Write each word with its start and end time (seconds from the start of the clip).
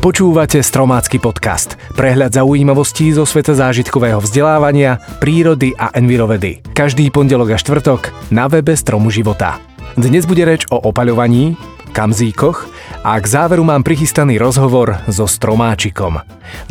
Počúvate 0.00 0.64
Stromácky 0.64 1.20
podcast. 1.20 1.76
Prehľad 1.92 2.32
zaujímavostí 2.32 3.12
zo 3.12 3.28
sveta 3.28 3.52
zážitkového 3.52 4.16
vzdelávania, 4.24 4.96
prírody 5.20 5.76
a 5.76 5.92
envirovedy. 5.92 6.64
Každý 6.72 7.12
pondelok 7.12 7.52
a 7.52 7.60
štvrtok 7.60 8.32
na 8.32 8.48
webe 8.48 8.72
Stromu 8.72 9.12
života. 9.12 9.60
Dnes 10.00 10.24
bude 10.24 10.48
reč 10.48 10.64
o 10.72 10.80
opaľovaní, 10.80 11.52
kamzíkoch 11.92 12.64
a 13.04 13.20
k 13.20 13.26
záveru 13.28 13.60
mám 13.60 13.84
prichystaný 13.84 14.40
rozhovor 14.40 15.04
so 15.04 15.28
Stromáčikom. 15.28 16.16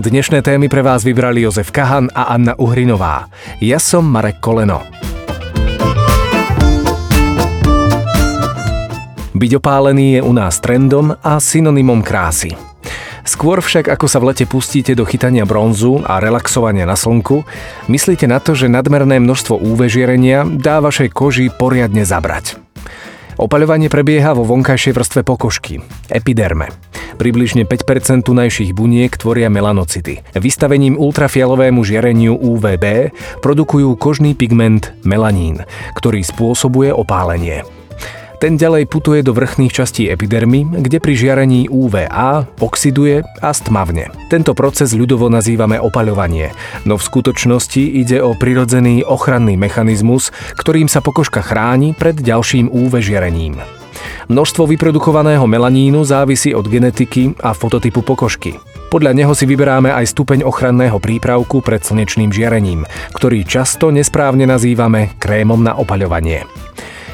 Dnešné 0.02 0.42
témy 0.42 0.66
pre 0.66 0.82
vás 0.82 1.06
vybrali 1.06 1.46
Jozef 1.46 1.70
Kahan 1.70 2.10
a 2.18 2.34
Anna 2.34 2.58
Uhrinová. 2.58 3.30
Ja 3.62 3.78
som 3.78 4.10
Marek 4.10 4.42
Koleno. 4.42 4.82
Byť 9.38 9.52
opálený 9.54 10.18
je 10.18 10.22
u 10.26 10.34
nás 10.34 10.58
trendom 10.58 11.14
a 11.14 11.38
synonymom 11.38 12.02
krásy. 12.02 12.58
Skôr 13.28 13.60
však, 13.60 13.92
ako 13.92 14.06
sa 14.08 14.18
v 14.24 14.34
lete 14.34 14.46
pustíte 14.48 14.96
do 14.96 15.04
chytania 15.04 15.44
bronzu 15.44 16.04
a 16.04 16.20
relaxovania 16.24 16.88
na 16.88 16.96
slnku, 16.96 17.44
myslíte 17.92 18.28
na 18.28 18.40
to, 18.40 18.56
že 18.56 18.72
nadmerné 18.72 19.20
množstvo 19.20 19.60
UV 19.60 19.92
žiarenia 19.92 20.48
dá 20.48 20.80
vašej 20.80 21.10
koži 21.12 21.48
poriadne 21.52 22.08
zabrať. 22.08 22.60
Opaľovanie 23.40 23.88
prebieha 23.88 24.36
vo 24.36 24.44
vonkajšej 24.44 24.94
vrstve 25.00 25.22
pokožky, 25.24 25.80
epiderme. 26.12 26.76
Približne 27.16 27.64
5% 27.64 28.28
tunajších 28.28 28.76
buniek 28.76 29.12
tvoria 29.16 29.48
melanocity. 29.48 30.20
Vystavením 30.36 31.00
ultrafialovému 31.00 31.80
žiareniu 31.84 32.36
UVB 32.36 33.16
produkujú 33.40 33.96
kožný 33.96 34.36
pigment 34.36 34.92
melanín, 35.08 35.64
ktorý 35.96 36.20
spôsobuje 36.24 36.92
opálenie. 36.92 37.64
Ten 38.40 38.56
ďalej 38.56 38.88
putuje 38.88 39.20
do 39.20 39.36
vrchných 39.36 39.68
častí 39.68 40.08
epidermy, 40.08 40.64
kde 40.64 41.04
pri 41.04 41.12
žiarení 41.12 41.68
UVA 41.68 42.48
oxiduje 42.64 43.20
a 43.44 43.52
stmavne. 43.52 44.16
Tento 44.32 44.56
proces 44.56 44.96
ľudovo 44.96 45.28
nazývame 45.28 45.76
opaľovanie, 45.76 46.56
no 46.88 46.96
v 46.96 47.04
skutočnosti 47.04 47.84
ide 47.84 48.24
o 48.24 48.32
prirodzený 48.32 49.04
ochranný 49.04 49.60
mechanizmus, 49.60 50.32
ktorým 50.56 50.88
sa 50.88 51.04
pokožka 51.04 51.44
chráni 51.44 51.92
pred 51.92 52.16
ďalším 52.16 52.72
UV 52.72 53.04
žiarením. 53.04 53.60
Množstvo 54.32 54.72
vyprodukovaného 54.72 55.44
melanínu 55.44 56.08
závisí 56.08 56.56
od 56.56 56.64
genetiky 56.64 57.36
a 57.44 57.52
fototypu 57.52 58.08
pokožky. 58.08 58.56
Podľa 58.88 59.20
neho 59.20 59.36
si 59.36 59.44
vyberáme 59.52 59.92
aj 59.92 60.16
stupeň 60.16 60.48
ochranného 60.48 60.96
prípravku 61.04 61.60
pred 61.60 61.84
slnečným 61.84 62.32
žiarením, 62.32 62.88
ktorý 63.12 63.44
často 63.44 63.92
nesprávne 63.92 64.48
nazývame 64.48 65.20
krémom 65.20 65.60
na 65.60 65.76
opaľovanie. 65.76 66.48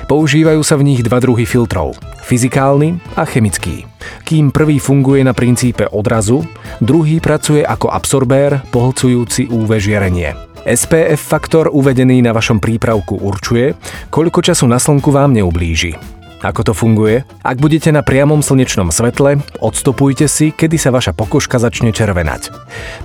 Používajú 0.05 0.61
sa 0.61 0.77
v 0.77 0.85
nich 0.93 1.01
dva 1.01 1.17
druhy 1.17 1.49
filtrov, 1.49 1.97
fyzikálny 2.21 3.17
a 3.17 3.25
chemický. 3.25 3.89
Kým 4.21 4.53
prvý 4.53 4.77
funguje 4.77 5.25
na 5.25 5.33
princípe 5.33 5.89
odrazu, 5.89 6.45
druhý 6.77 7.17
pracuje 7.17 7.65
ako 7.65 7.89
absorbér 7.89 8.69
pohlcujúci 8.69 9.49
UV 9.49 9.81
žiarenie. 9.81 10.37
SPF 10.65 11.17
faktor 11.17 11.73
uvedený 11.73 12.21
na 12.21 12.37
vašom 12.37 12.61
prípravku 12.61 13.17
určuje, 13.17 13.73
koľko 14.13 14.45
času 14.45 14.69
na 14.69 14.77
slnku 14.77 15.09
vám 15.09 15.33
neublíži. 15.33 15.97
Ako 16.43 16.67
to 16.67 16.73
funguje? 16.75 17.23
Ak 17.41 17.63
budete 17.63 17.95
na 17.95 18.03
priamom 18.03 18.43
slnečnom 18.43 18.91
svetle, 18.91 19.39
odstopujte 19.63 20.27
si, 20.27 20.51
kedy 20.51 20.75
sa 20.75 20.91
vaša 20.91 21.15
pokožka 21.15 21.57
začne 21.57 21.95
červenať. 21.95 22.51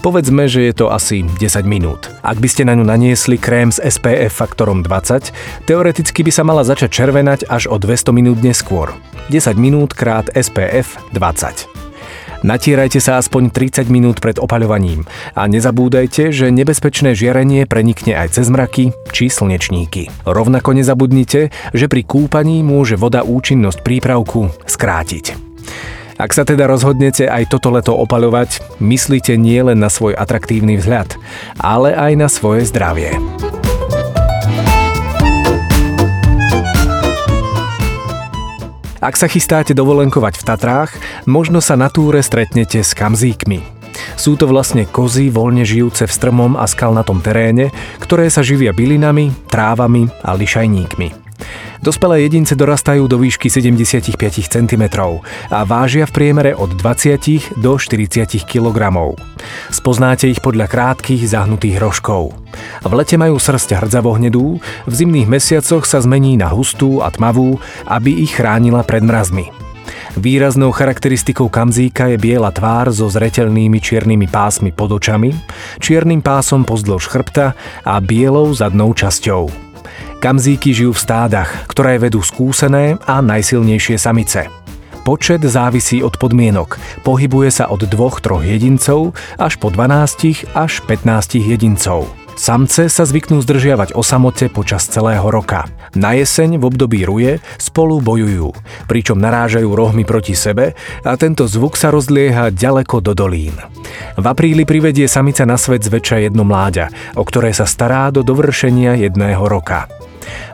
Povedzme, 0.02 0.50
že 0.50 0.66
je 0.66 0.74
to 0.74 0.90
asi 0.90 1.22
10 1.22 1.62
minút. 1.62 2.10
Ak 2.26 2.42
by 2.42 2.48
ste 2.50 2.66
na 2.66 2.74
ňu 2.74 2.82
naniesli 2.82 3.38
krém 3.38 3.70
s 3.70 3.78
SPF 3.78 4.34
faktorom 4.34 4.82
20, 4.82 5.30
teoreticky 5.70 6.26
by 6.26 6.32
sa 6.34 6.42
mala 6.42 6.66
začať 6.66 6.90
červenať 6.90 7.46
až 7.46 7.70
o 7.70 7.78
200 7.78 8.10
minút 8.10 8.42
neskôr. 8.42 8.90
10 9.30 9.54
minút 9.54 9.94
krát 9.94 10.26
SPF 10.34 10.98
20. 11.14 11.69
Natierajte 12.40 13.04
sa 13.04 13.20
aspoň 13.20 13.52
30 13.52 13.92
minút 13.92 14.24
pred 14.24 14.40
opaľovaním 14.40 15.04
a 15.36 15.44
nezabúdajte, 15.44 16.32
že 16.32 16.48
nebezpečné 16.48 17.12
žiarenie 17.12 17.68
prenikne 17.68 18.16
aj 18.16 18.40
cez 18.40 18.48
mraky 18.48 18.96
či 19.12 19.28
slnečníky. 19.28 20.08
Rovnako 20.24 20.72
nezabudnite, 20.72 21.52
že 21.76 21.86
pri 21.86 22.02
kúpaní 22.04 22.64
môže 22.64 22.96
voda 22.96 23.20
účinnosť 23.28 23.84
prípravku 23.84 24.48
skrátiť. 24.64 25.36
Ak 26.20 26.36
sa 26.36 26.44
teda 26.44 26.68
rozhodnete 26.68 27.28
aj 27.28 27.48
toto 27.48 27.72
leto 27.72 27.96
opaľovať, 27.96 28.80
myslite 28.80 29.40
nie 29.40 29.60
len 29.60 29.80
na 29.80 29.88
svoj 29.88 30.12
atraktívny 30.12 30.76
vzhľad, 30.76 31.16
ale 31.56 31.96
aj 31.96 32.12
na 32.16 32.28
svoje 32.28 32.68
zdravie. 32.68 33.16
Ak 39.00 39.16
sa 39.16 39.32
chystáte 39.32 39.72
dovolenkovať 39.72 40.36
v 40.36 40.44
Tatrách, 40.44 40.92
možno 41.24 41.64
sa 41.64 41.72
na 41.72 41.88
túre 41.88 42.20
stretnete 42.20 42.84
s 42.84 42.92
kamzíkmi. 42.92 43.64
Sú 44.20 44.36
to 44.36 44.44
vlastne 44.44 44.84
kozy 44.84 45.32
voľne 45.32 45.64
žijúce 45.64 46.04
v 46.04 46.12
strmom 46.12 46.52
a 46.60 46.68
skalnatom 46.68 47.24
teréne, 47.24 47.72
ktoré 47.96 48.28
sa 48.28 48.44
živia 48.44 48.76
bylinami, 48.76 49.32
trávami 49.48 50.12
a 50.20 50.36
lišajníkmi. 50.36 51.29
Dospelé 51.80 52.28
jedince 52.28 52.52
dorastajú 52.52 53.08
do 53.08 53.16
výšky 53.16 53.48
75 53.48 54.12
cm 54.52 54.84
a 55.48 55.64
vážia 55.64 56.04
v 56.04 56.12
priemere 56.12 56.52
od 56.52 56.76
20 56.76 57.56
do 57.56 57.80
40 57.80 58.28
kg. 58.44 58.78
Spoznáte 59.72 60.28
ich 60.28 60.44
podľa 60.44 60.68
krátkých 60.68 61.24
zahnutých 61.24 61.80
rožkov. 61.80 62.36
V 62.84 62.92
lete 62.92 63.16
majú 63.16 63.40
srst 63.40 63.80
hrdzavo-hnedú, 63.80 64.60
v 64.60 64.92
zimných 64.92 65.24
mesiacoch 65.24 65.88
sa 65.88 66.04
zmení 66.04 66.36
na 66.36 66.52
hustú 66.52 67.00
a 67.00 67.08
tmavú, 67.08 67.56
aby 67.88 68.28
ich 68.28 68.36
chránila 68.36 68.84
pred 68.84 69.00
mrazmi. 69.00 69.48
Výraznou 70.20 70.76
charakteristikou 70.76 71.48
kamzíka 71.48 72.12
je 72.12 72.20
biela 72.20 72.52
tvár 72.52 72.92
so 72.92 73.08
zretelnými 73.08 73.80
čiernymi 73.80 74.28
pásmi 74.28 74.68
pod 74.68 75.00
očami, 75.00 75.32
čiernym 75.80 76.20
pásom 76.20 76.68
pozdĺž 76.68 77.08
chrbta 77.08 77.56
a 77.88 77.94
bielou 78.04 78.52
zadnou 78.52 78.92
časťou. 78.92 79.69
Kamzíky 80.20 80.76
žijú 80.76 80.92
v 80.92 81.00
stádach, 81.00 81.64
ktoré 81.64 81.96
vedú 81.96 82.20
skúsené 82.20 83.00
a 83.08 83.24
najsilnejšie 83.24 83.96
samice. 83.96 84.52
Počet 85.00 85.40
závisí 85.40 86.04
od 86.04 86.20
podmienok. 86.20 86.76
Pohybuje 87.08 87.48
sa 87.48 87.72
od 87.72 87.88
2-3 87.88 88.44
jedincov 88.44 89.16
až 89.40 89.56
po 89.56 89.72
12 89.72 90.44
až 90.52 90.72
15 90.84 91.40
jedincov. 91.40 92.04
Samce 92.36 92.92
sa 92.92 93.08
zvyknú 93.08 93.40
zdržiavať 93.40 93.96
o 93.96 94.04
samote 94.04 94.52
počas 94.52 94.84
celého 94.92 95.24
roka. 95.24 95.72
Na 95.96 96.12
jeseň 96.12 96.60
v 96.60 96.68
období 96.68 97.00
ruje 97.08 97.40
spolu 97.56 98.04
bojujú, 98.04 98.52
pričom 98.92 99.16
narážajú 99.16 99.72
rohmi 99.72 100.04
proti 100.04 100.36
sebe 100.36 100.76
a 101.00 101.16
tento 101.16 101.48
zvuk 101.48 101.80
sa 101.80 101.88
rozlieha 101.88 102.52
ďaleko 102.52 103.00
do 103.00 103.16
dolín. 103.16 103.56
V 104.20 104.24
apríli 104.28 104.68
privedie 104.68 105.08
samica 105.08 105.48
na 105.48 105.56
svet 105.56 105.80
zväčša 105.80 106.28
jedno 106.28 106.44
mláďa, 106.44 107.16
o 107.16 107.24
ktoré 107.24 107.56
sa 107.56 107.64
stará 107.64 108.12
do 108.12 108.20
dovršenia 108.20 109.00
jedného 109.00 109.48
roka. 109.48 109.88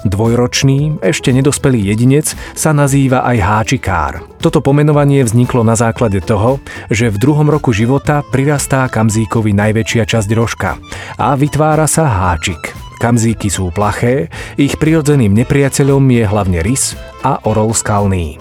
Dvojročný, 0.06 1.03
ešte 1.03 1.34
nedospelý 1.34 1.93
jedinec 1.93 2.32
sa 2.54 2.71
nazýva 2.71 3.27
aj 3.27 3.38
háčikár. 3.43 4.12
Toto 4.38 4.62
pomenovanie 4.62 5.27
vzniklo 5.27 5.66
na 5.66 5.75
základe 5.75 6.22
toho, 6.22 6.62
že 6.93 7.10
v 7.10 7.21
druhom 7.21 7.50
roku 7.50 7.75
života 7.75 8.22
prirastá 8.22 8.87
kamzíkovi 8.87 9.50
najväčšia 9.53 10.04
časť 10.06 10.28
rožka 10.37 10.78
a 11.19 11.34
vytvára 11.34 11.91
sa 11.91 12.06
háčik. 12.06 12.75
Kamzíky 12.97 13.53
sú 13.53 13.69
plaché, 13.75 14.32
ich 14.56 14.81
prirodzeným 14.81 15.37
nepriateľom 15.37 16.00
je 16.00 16.25
hlavne 16.25 16.60
rys 16.65 16.97
a 17.21 17.44
orol 17.44 17.77
skalný. 17.77 18.41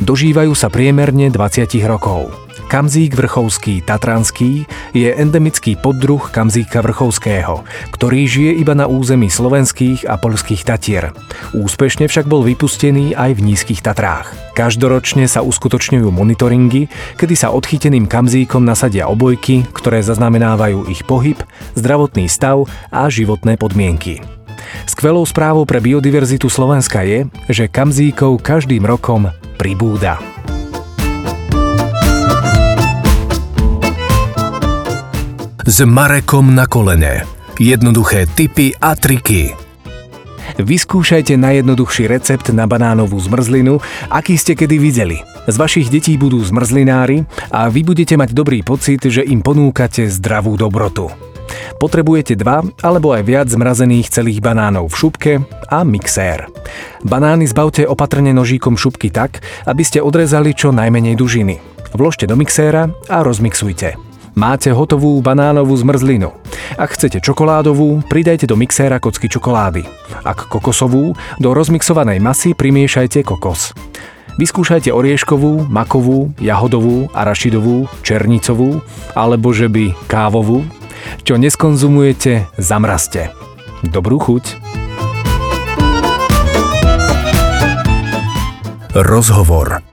Dožívajú 0.00 0.56
sa 0.56 0.72
priemerne 0.72 1.28
20 1.28 1.68
rokov. 1.84 2.32
Kamzík 2.72 3.12
vrchovský 3.12 3.84
tatranský 3.84 4.64
je 4.96 5.12
endemický 5.12 5.76
poddruh 5.76 6.32
kamzíka 6.32 6.80
vrchovského, 6.80 7.68
ktorý 7.92 8.24
žije 8.24 8.64
iba 8.64 8.72
na 8.72 8.88
území 8.88 9.28
slovenských 9.28 10.08
a 10.08 10.16
poľských 10.16 10.64
Tatier. 10.64 11.12
Úspešne 11.52 12.08
však 12.08 12.24
bol 12.24 12.40
vypustený 12.40 13.12
aj 13.12 13.36
v 13.36 13.44
nízkych 13.44 13.84
Tatrách. 13.84 14.32
Každoročne 14.56 15.28
sa 15.28 15.44
uskutočňujú 15.44 16.08
monitoringy, 16.08 16.88
kedy 17.20 17.36
sa 17.36 17.52
odchyteným 17.52 18.08
kamzíkom 18.08 18.64
nasadia 18.64 19.04
obojky, 19.04 19.68
ktoré 19.76 20.00
zaznamenávajú 20.00 20.88
ich 20.88 21.04
pohyb, 21.04 21.36
zdravotný 21.76 22.24
stav 22.24 22.64
a 22.88 23.04
životné 23.12 23.60
podmienky. 23.60 24.24
Skvelou 24.88 25.28
správou 25.28 25.68
pre 25.68 25.76
biodiverzitu 25.76 26.48
Slovenska 26.48 27.04
je, 27.04 27.28
že 27.52 27.68
kamzíkov 27.68 28.40
každým 28.40 28.88
rokom 28.88 29.28
pribúda. 29.60 30.16
S 35.62 35.78
Marekom 35.86 36.58
na 36.58 36.66
kolene. 36.66 37.22
Jednoduché 37.54 38.26
tipy 38.26 38.74
a 38.82 38.98
triky. 38.98 39.54
Vyskúšajte 40.58 41.38
najjednoduchší 41.38 42.10
recept 42.10 42.50
na 42.50 42.66
banánovú 42.66 43.14
zmrzlinu, 43.22 43.78
aký 44.10 44.34
ste 44.34 44.58
kedy 44.58 44.76
videli. 44.82 45.22
Z 45.46 45.54
vašich 45.54 45.86
detí 45.86 46.18
budú 46.18 46.42
zmrzlinári 46.42 47.22
a 47.54 47.70
vy 47.70 47.86
budete 47.86 48.18
mať 48.18 48.34
dobrý 48.34 48.66
pocit, 48.66 49.06
že 49.06 49.22
im 49.22 49.38
ponúkate 49.38 50.10
zdravú 50.10 50.58
dobrotu. 50.58 51.14
Potrebujete 51.78 52.34
dva 52.34 52.66
alebo 52.82 53.14
aj 53.14 53.22
viac 53.22 53.46
zmrazených 53.46 54.10
celých 54.10 54.42
banánov 54.42 54.90
v 54.90 54.98
šupke 54.98 55.32
a 55.70 55.86
mixér. 55.86 56.50
Banány 57.06 57.46
zbavte 57.46 57.86
opatrne 57.86 58.34
nožíkom 58.34 58.74
šupky 58.74 59.14
tak, 59.14 59.38
aby 59.70 59.86
ste 59.86 60.02
odrezali 60.02 60.58
čo 60.58 60.74
najmenej 60.74 61.14
dužiny. 61.14 61.62
Vložte 61.94 62.26
do 62.26 62.34
mixéra 62.34 62.90
a 63.06 63.22
rozmixujte. 63.22 64.11
Máte 64.32 64.72
hotovú 64.72 65.20
banánovú 65.20 65.76
zmrzlinu. 65.76 66.32
Ak 66.80 66.96
chcete 66.96 67.20
čokoládovú, 67.20 68.00
pridajte 68.08 68.48
do 68.48 68.56
mixéra 68.56 68.96
kocky 68.96 69.28
čokolády. 69.28 69.84
Ak 70.24 70.48
kokosovú, 70.48 71.12
do 71.36 71.48
rozmixovanej 71.52 72.16
masy 72.16 72.56
primiešajte 72.56 73.28
kokos. 73.28 73.76
Vyskúšajte 74.40 74.88
orieškovú, 74.88 75.68
makovú, 75.68 76.32
jahodovú, 76.40 77.12
arašidovú, 77.12 77.84
černicovú 78.00 78.80
alebo 79.12 79.52
že 79.52 79.68
by 79.68 79.92
kávovú. 80.08 80.64
Čo 81.28 81.36
neskonzumujete, 81.36 82.48
zamrazte. 82.56 83.36
Dobrú 83.84 84.16
chuť. 84.16 84.56
Rozhovor. 88.96 89.91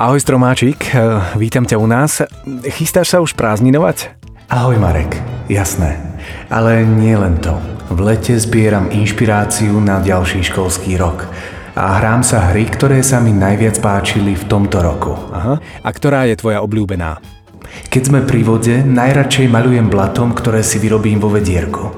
Ahoj 0.00 0.16
Stromáčik, 0.16 0.96
eh, 0.96 1.20
vítam 1.36 1.68
ťa 1.68 1.76
u 1.76 1.84
nás. 1.84 2.24
Chystáš 2.72 3.12
sa 3.12 3.20
už 3.20 3.36
prázdninovať? 3.36 4.16
Ahoj 4.48 4.80
Marek, 4.80 5.20
jasné. 5.44 6.00
Ale 6.48 6.88
nie 6.88 7.12
len 7.12 7.36
to. 7.36 7.60
V 7.92 8.08
lete 8.08 8.32
zbieram 8.40 8.88
inšpiráciu 8.88 9.76
na 9.76 10.00
ďalší 10.00 10.40
školský 10.40 10.96
rok 10.96 11.28
a 11.76 12.00
hrám 12.00 12.24
sa 12.24 12.48
hry, 12.48 12.64
ktoré 12.72 13.04
sa 13.04 13.20
mi 13.20 13.36
najviac 13.36 13.76
páčili 13.84 14.40
v 14.40 14.48
tomto 14.48 14.80
roku. 14.80 15.12
Aha. 15.36 15.60
A 15.60 15.88
ktorá 15.92 16.24
je 16.32 16.40
tvoja 16.40 16.64
obľúbená? 16.64 17.20
Keď 17.92 18.02
sme 18.08 18.24
pri 18.24 18.40
vode, 18.40 18.80
najradšej 18.80 19.52
malujem 19.52 19.92
blatom, 19.92 20.32
ktoré 20.32 20.64
si 20.64 20.80
vyrobím 20.80 21.20
vo 21.20 21.28
vedierku. 21.28 21.92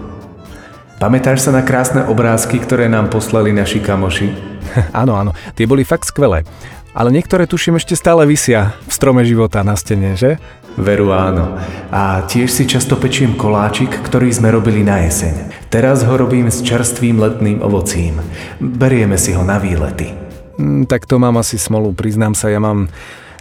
Pamätáš 0.98 1.46
sa 1.46 1.54
na 1.54 1.62
krásne 1.62 2.02
obrázky, 2.10 2.58
ktoré 2.58 2.90
nám 2.90 3.14
poslali 3.14 3.54
naši 3.54 3.78
kamoši? 3.78 4.34
áno, 5.06 5.14
áno, 5.14 5.30
tie 5.54 5.70
boli 5.70 5.86
fakt 5.86 6.10
skvelé. 6.10 6.42
Ale 6.92 7.08
niektoré 7.08 7.48
tuším 7.48 7.80
ešte 7.80 7.96
stále 7.96 8.28
vysia 8.28 8.76
v 8.84 8.92
strome 8.92 9.24
života 9.24 9.64
na 9.64 9.72
stene, 9.80 10.12
že? 10.12 10.36
Veru 10.76 11.08
áno. 11.08 11.56
A 11.88 12.24
tiež 12.28 12.52
si 12.52 12.68
často 12.68 13.00
pečiem 13.00 13.32
koláčik, 13.32 13.88
ktorý 13.88 14.28
sme 14.28 14.52
robili 14.52 14.84
na 14.84 15.00
jeseň. 15.04 15.68
Teraz 15.72 16.04
ho 16.04 16.14
robím 16.16 16.52
s 16.52 16.60
čerstvým 16.60 17.16
letným 17.16 17.64
ovocím. 17.64 18.20
Berieme 18.60 19.16
si 19.16 19.32
ho 19.32 19.40
na 19.40 19.56
výlety. 19.56 20.12
Mm, 20.60 20.84
tak 20.84 21.08
to 21.08 21.16
mám 21.16 21.40
asi 21.40 21.56
smolu, 21.56 21.96
priznám 21.96 22.36
sa, 22.36 22.52
ja 22.52 22.60
mám 22.60 22.92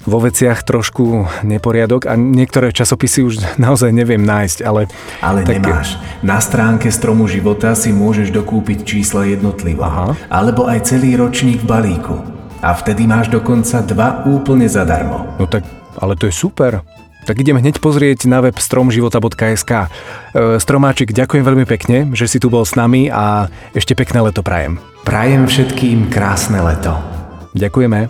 vo 0.08 0.18
veciach 0.24 0.64
trošku 0.64 1.28
neporiadok 1.44 2.10
a 2.10 2.16
niektoré 2.16 2.72
časopisy 2.72 3.20
už 3.28 3.34
naozaj 3.62 3.92
neviem 3.92 4.24
nájsť, 4.24 4.64
ale... 4.64 4.88
Ale 5.20 5.44
tak... 5.44 5.60
nemáš. 5.60 6.00
Na 6.24 6.40
stránke 6.40 6.88
Stromu 6.88 7.28
života 7.28 7.76
si 7.76 7.92
môžeš 7.92 8.32
dokúpiť 8.32 8.88
čísla 8.88 9.28
jednotlivo. 9.28 9.84
Aha. 9.84 10.16
Alebo 10.32 10.72
aj 10.72 10.88
celý 10.88 11.20
ročník 11.20 11.62
v 11.62 11.68
balíku. 11.68 12.31
A 12.62 12.78
vtedy 12.78 13.10
máš 13.10 13.34
dokonca 13.34 13.82
dva 13.82 14.22
úplne 14.30 14.70
zadarmo. 14.70 15.26
No 15.42 15.50
tak, 15.50 15.66
ale 15.98 16.14
to 16.14 16.30
je 16.30 16.34
super. 16.34 16.86
Tak 17.26 17.38
idem 17.38 17.58
hneď 17.58 17.82
pozrieť 17.82 18.30
na 18.30 18.42
web 18.42 18.58
stromživota.sk. 18.58 19.72
E, 19.74 19.88
Stromáčik, 20.58 21.14
ďakujem 21.14 21.42
veľmi 21.46 21.66
pekne, 21.66 22.10
že 22.14 22.30
si 22.30 22.38
tu 22.42 22.54
bol 22.54 22.66
s 22.66 22.78
nami 22.78 23.10
a 23.10 23.50
ešte 23.74 23.98
pekné 23.98 24.26
leto 24.26 24.46
prajem. 24.46 24.78
Prajem 25.06 25.46
všetkým 25.50 26.10
krásne 26.14 26.62
leto. 26.62 26.98
Ďakujeme. 27.58 28.10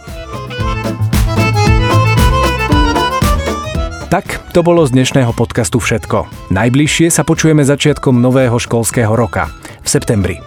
Tak, 4.12 4.51
to 4.51 4.59
bolo 4.59 4.83
z 4.83 4.92
dnešného 4.92 5.31
podcastu 5.31 5.80
všetko. 5.80 6.51
Najbližšie 6.51 7.07
sa 7.07 7.24
počujeme 7.24 7.63
začiatkom 7.63 8.19
nového 8.19 8.59
školského 8.59 9.15
roka, 9.15 9.48
v 9.81 9.87
septembri. 9.89 10.37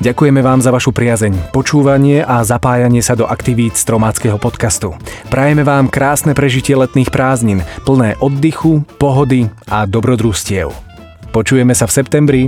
Ďakujeme 0.00 0.40
vám 0.40 0.64
za 0.64 0.72
vašu 0.72 0.96
priazeň, 0.96 1.52
počúvanie 1.52 2.24
a 2.24 2.40
zapájanie 2.40 3.04
sa 3.04 3.12
do 3.12 3.28
aktivít 3.28 3.76
Stromáckého 3.76 4.40
podcastu. 4.40 4.96
Prajeme 5.28 5.60
vám 5.60 5.92
krásne 5.92 6.32
prežitie 6.32 6.72
letných 6.74 7.12
prázdnin, 7.12 7.60
plné 7.84 8.16
oddychu, 8.18 8.82
pohody 8.96 9.52
a 9.68 9.84
dobrodružstiev. 9.84 10.72
Počujeme 11.30 11.76
sa 11.76 11.84
v 11.84 11.94
septembri. 11.94 12.42